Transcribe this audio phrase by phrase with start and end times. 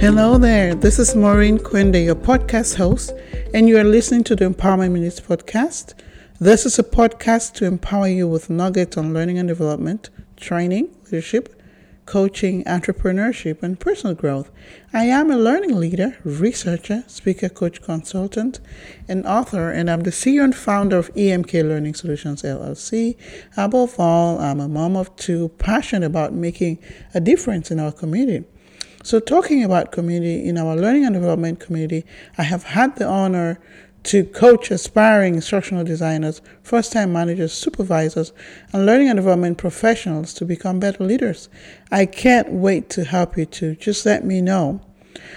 [0.00, 3.12] Hello there, this is Maureen Quinde, your podcast host,
[3.52, 5.94] and you are listening to the Empowerment Minutes podcast.
[6.38, 11.60] This is a podcast to empower you with nuggets on learning and development, training, leadership,
[12.06, 14.52] coaching, entrepreneurship, and personal growth.
[14.92, 18.60] I am a learning leader, researcher, speaker, coach, consultant,
[19.08, 23.16] and author, and I'm the CEO and founder of EMK Learning Solutions LLC.
[23.56, 26.78] Above all, I'm a mom of two, passionate about making
[27.14, 28.46] a difference in our community.
[29.08, 32.04] So, talking about community in our learning and development community,
[32.36, 33.58] I have had the honor
[34.02, 38.34] to coach aspiring instructional designers, first time managers, supervisors,
[38.70, 41.48] and learning and development professionals to become better leaders.
[41.90, 43.76] I can't wait to help you too.
[43.76, 44.82] Just let me know.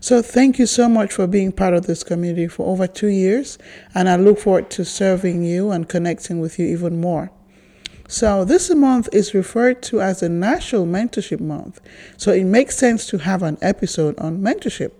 [0.00, 3.58] So, thank you so much for being part of this community for over two years,
[3.94, 7.30] and I look forward to serving you and connecting with you even more.
[8.12, 11.80] So, this month is referred to as a National Mentorship Month.
[12.18, 14.92] So, it makes sense to have an episode on mentorship.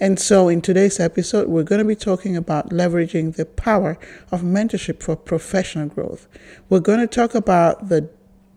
[0.00, 3.96] And so, in today's episode, we're going to be talking about leveraging the power
[4.32, 6.26] of mentorship for professional growth.
[6.68, 8.10] We're going to talk about the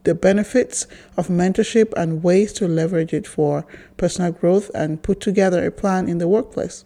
[0.06, 5.64] the benefits of mentorship and ways to leverage it for personal growth and put together
[5.64, 6.84] a plan in the workplace.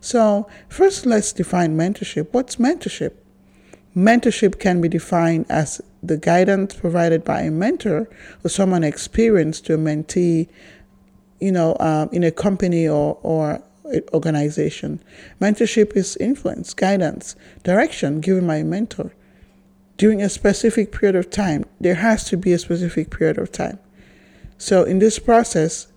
[0.00, 2.28] So, first, let's define mentorship.
[2.32, 3.12] What's mentorship?
[3.96, 8.08] Mentorship can be defined as the guidance provided by a mentor
[8.42, 10.48] or someone experienced to a mentee,
[11.40, 13.62] you know, um, in a company or, or
[14.14, 15.02] organization.
[15.40, 19.12] Mentorship is influence, guidance, direction given by a mentor.
[19.98, 23.78] During a specific period of time, there has to be a specific period of time.
[24.56, 25.88] So, in this process,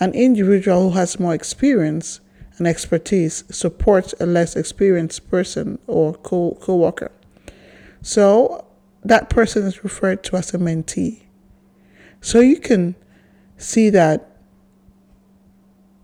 [0.00, 2.20] an individual who has more experience
[2.58, 7.12] and expertise supports a less experienced person or co worker.
[8.04, 8.66] So,
[9.02, 11.22] that person is referred to as a mentee.
[12.20, 12.96] So you can
[13.56, 14.30] see that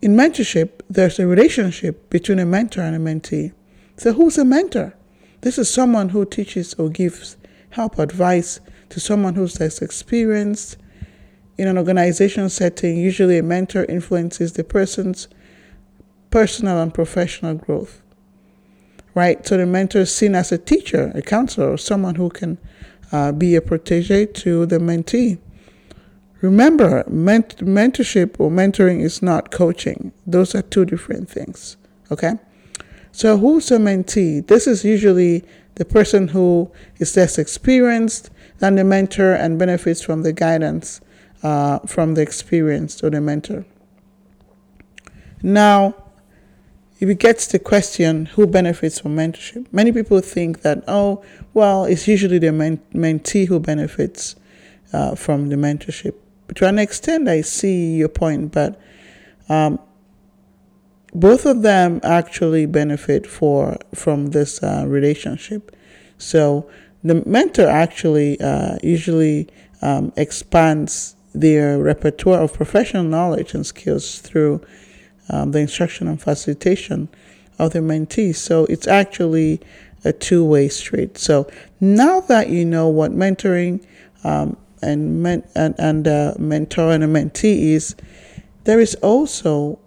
[0.00, 3.53] in mentorship, there's a relationship between a mentor and a mentee.
[3.99, 4.94] So, who's a mentor?
[5.43, 7.37] This is someone who teaches or gives
[7.69, 10.78] help, advice to someone who's less experienced.
[11.59, 15.28] In an organization setting, usually a mentor influences the person's
[16.31, 18.00] personal and professional growth.
[19.15, 19.44] Right?
[19.47, 22.59] So, the mentor is seen as a teacher, a counselor, or someone who can
[23.12, 25.38] uh, be a protege to the mentee.
[26.41, 30.12] Remember, ment- mentorship or mentoring is not coaching.
[30.26, 31.76] Those are two different things.
[32.10, 32.34] Okay?
[33.12, 34.47] So, who's a mentee?
[34.47, 35.44] This is usually
[35.75, 41.00] the person who is less experienced than the mentor and benefits from the guidance
[41.43, 43.65] uh, from the experience or the mentor.
[45.43, 45.94] Now,
[47.00, 51.25] if it gets the question who benefits from mentorship, many people think that, oh,
[51.55, 54.37] well, it's usually the men- mentee who benefits
[54.93, 56.15] uh, from the mentorship.
[56.47, 58.78] But to an extent, I see your point, but
[59.49, 59.78] um,
[61.15, 65.75] both of them actually benefit for from this uh, relationship.
[66.19, 66.69] So
[67.03, 69.49] the mentor actually uh, usually
[69.81, 74.61] um, expands their repertoire of professional knowledge and skills through
[75.31, 77.09] um, the instruction and facilitation
[77.59, 78.37] of the mentees.
[78.37, 79.61] So it's actually
[80.05, 81.19] a two way street.
[81.19, 83.85] So now that you know what mentoring
[84.25, 87.95] um, and, men- and, and uh, mentor and a mentee is,
[88.65, 89.79] there is also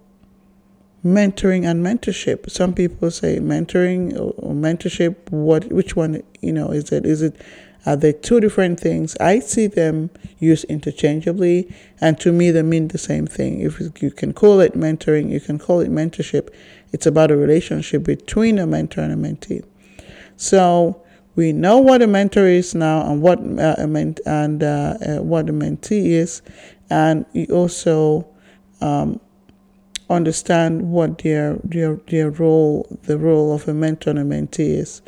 [1.04, 2.50] mentoring and mentorship.
[2.50, 5.30] Some people say mentoring or, or mentorship.
[5.30, 5.70] What?
[5.72, 6.22] Which one?
[6.40, 7.04] You know, is it?
[7.04, 7.40] Is it
[7.86, 9.16] are they two different things?
[9.20, 13.60] I see them used interchangeably, and to me, they mean the same thing.
[13.60, 16.48] If you can call it mentoring, you can call it mentorship.
[16.92, 19.64] It's about a relationship between a mentor and a mentee.
[20.36, 21.02] So
[21.36, 25.22] we know what a mentor is now, and what uh, a ment- and uh, uh,
[25.22, 26.42] what a mentee is,
[26.88, 28.26] and you also
[28.80, 29.20] um,
[30.08, 35.02] understand what their their their role, the role of a mentor and a mentee is.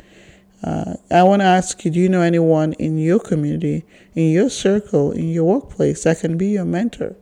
[0.63, 4.49] Uh, I want to ask you do you know anyone in your community, in your
[4.49, 7.15] circle, in your workplace that can be your mentor?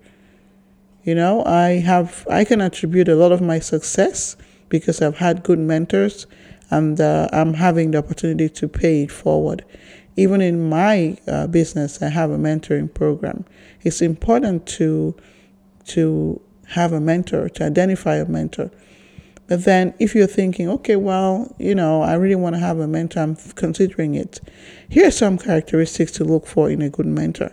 [1.04, 4.38] You know, I have, I can attribute a lot of my success
[4.70, 6.26] because I've had good mentors
[6.72, 9.64] and uh, I'm having the opportunity to pay it forward.
[10.18, 13.46] Even in my uh, business, I have a mentoring program.
[13.82, 15.14] It's important to,
[15.88, 18.72] to have a mentor, to identify a mentor
[19.48, 22.88] but then, if you're thinking, okay, well, you know, I really want to have a
[22.88, 24.42] mentor, I'm considering it.
[24.90, 27.52] Here are some characteristics to look for in a good mentor.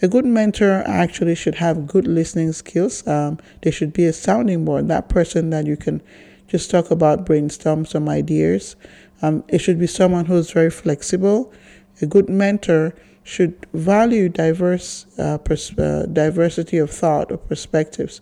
[0.00, 3.06] A good mentor actually should have good listening skills.
[3.08, 6.02] Um, there should be a sounding board, that person that you can
[6.46, 8.76] just talk about, brainstorm some ideas.
[9.20, 11.52] Um, it should be someone who's very flexible.
[12.00, 12.94] A good mentor
[13.24, 18.20] should value diverse uh, pers- uh, diversity of thought or perspectives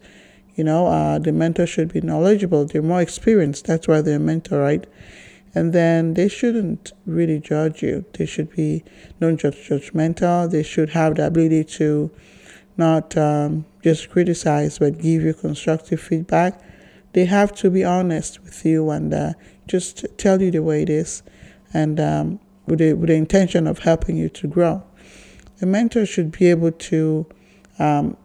[0.54, 2.64] You know, uh, the mentor should be knowledgeable.
[2.66, 3.66] They're more experienced.
[3.66, 4.86] That's why they're a mentor, right?
[5.54, 8.04] And then they shouldn't really judge you.
[8.14, 8.84] They should be
[9.20, 10.50] non judgmental.
[10.50, 12.10] They should have the ability to
[12.76, 16.60] not um, just criticize, but give you constructive feedback.
[17.12, 19.32] They have to be honest with you and uh,
[19.66, 21.22] just tell you the way it is,
[21.74, 24.82] and um, with the, with the intention of helping you to grow.
[25.58, 27.26] The mentor should be able to
[27.78, 28.16] um,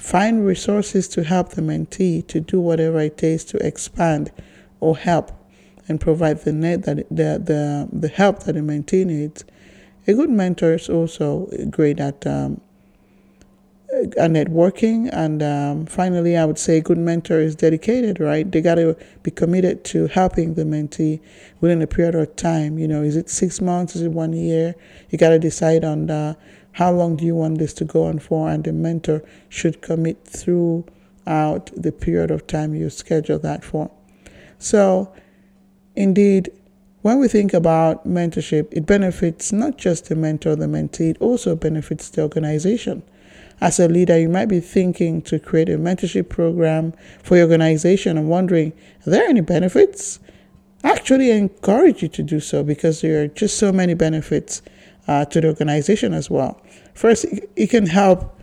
[0.00, 4.32] find resources to help the mentee to do whatever it takes to expand
[4.80, 5.30] or help
[5.88, 9.44] and provide the net that the the, the help that the mentee needs.
[10.06, 12.60] A good mentor is also great at um,
[13.92, 15.10] uh, networking.
[15.12, 18.50] And um, finally, I would say a good mentor is dedicated, right?
[18.50, 21.20] They got to be committed to helping the mentee
[21.60, 22.78] within a period of time.
[22.78, 23.96] You know, is it six months?
[23.96, 24.74] Is it one year?
[25.10, 26.36] You got to decide on the,
[26.72, 30.24] how long do you want this to go on for, and the mentor should commit
[30.24, 33.90] throughout the period of time you schedule that for.
[34.58, 35.12] So,
[35.96, 36.50] indeed,
[37.02, 41.56] when we think about mentorship, it benefits not just the mentor, the mentee, it also
[41.56, 43.02] benefits the organization
[43.60, 48.16] as a leader, you might be thinking to create a mentorship program for your organization
[48.16, 48.72] and wondering,
[49.06, 50.18] are there any benefits?
[50.82, 54.62] Actually, I encourage you to do so because there are just so many benefits
[55.10, 56.62] uh, to the organization as well.
[56.94, 57.26] First,
[57.56, 58.38] it can help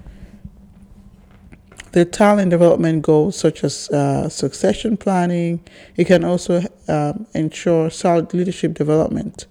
[1.93, 5.63] the talent development goals such as uh, succession planning.
[5.95, 9.45] It can also um, ensure solid leadership development.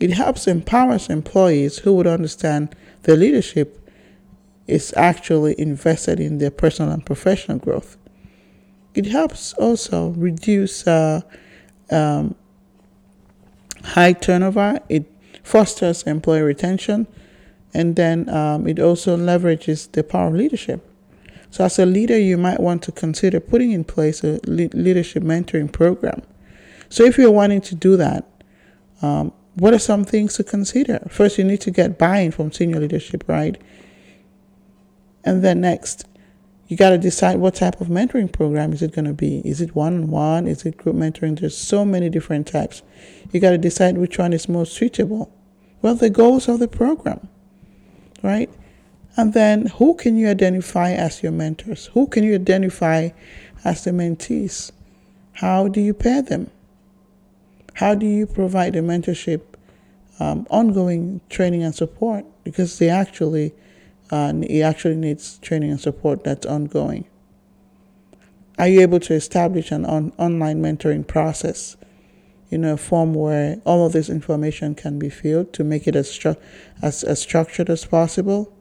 [0.00, 3.78] It helps empowers employees who would understand their leadership
[4.66, 7.98] is actually invested in their personal and professional growth.
[8.94, 11.20] It helps also reduce uh,
[11.90, 12.34] um,
[13.84, 14.80] high turnover.
[14.88, 15.11] It
[15.42, 17.06] fosters employee retention,
[17.74, 20.86] and then um, it also leverages the power of leadership.
[21.50, 25.70] So, as a leader, you might want to consider putting in place a leadership mentoring
[25.70, 26.22] program.
[26.88, 28.26] So, if you're wanting to do that,
[29.02, 31.00] um, what are some things to consider?
[31.10, 33.60] First, you need to get buy in from senior leadership, right?
[35.24, 36.06] And then next,
[36.72, 39.46] you got to decide what type of mentoring program is it going to be.
[39.46, 40.46] Is it one on one?
[40.46, 41.38] Is it group mentoring?
[41.38, 42.80] There's so many different types.
[43.30, 45.30] You got to decide which one is most suitable.
[45.82, 47.28] Well, the goals of the program,
[48.22, 48.48] right?
[49.18, 51.90] And then who can you identify as your mentors?
[51.92, 53.10] Who can you identify
[53.66, 54.72] as the mentees?
[55.34, 56.50] How do you pair them?
[57.74, 59.42] How do you provide the mentorship,
[60.18, 62.24] um, ongoing training and support?
[62.44, 63.52] Because they actually
[64.12, 67.06] and he actually needs training and support that's ongoing.
[68.58, 71.78] Are you able to establish an on- online mentoring process?
[72.50, 75.96] You know, a form where all of this information can be filled to make it
[75.96, 76.36] as, stru-
[76.82, 78.52] as, as structured as possible,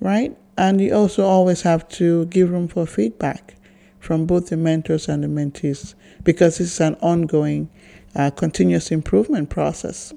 [0.00, 0.36] right?
[0.56, 3.54] And you also always have to give room for feedback
[4.00, 5.94] from both the mentors and the mentees
[6.24, 7.70] because this is an ongoing,
[8.16, 10.12] uh, continuous improvement process.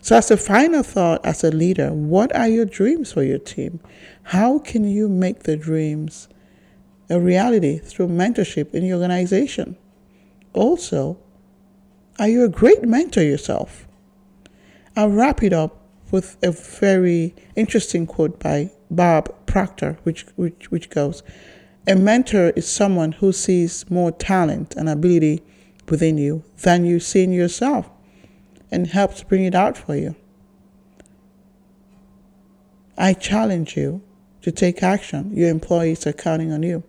[0.00, 3.80] So, as a final thought, as a leader, what are your dreams for your team?
[4.24, 6.28] How can you make the dreams
[7.08, 9.76] a reality through mentorship in your organization?
[10.52, 11.18] Also,
[12.18, 13.86] are you a great mentor yourself?
[14.96, 20.90] I'll wrap it up with a very interesting quote by Bob Proctor, which, which, which
[20.90, 21.22] goes
[21.86, 25.42] A mentor is someone who sees more talent and ability
[25.88, 27.90] within you than you see in yourself
[28.70, 30.14] and helps bring it out for you.
[32.98, 34.02] I challenge you
[34.42, 35.36] to take action.
[35.36, 36.82] Your employees are counting on you.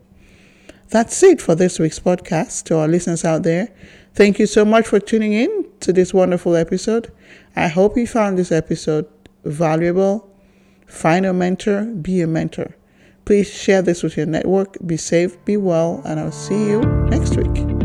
[0.90, 2.64] That's it for this week's podcast.
[2.66, 3.70] To our listeners out there,
[4.14, 7.12] thank you so much for tuning in to this wonderful episode.
[7.56, 9.08] I hope you found this episode
[9.44, 10.30] valuable.
[10.86, 12.76] Find a mentor, be a mentor.
[13.26, 14.78] Please share this with your network.
[14.86, 16.80] Be safe, be well, and I'll see you
[17.10, 17.77] next week.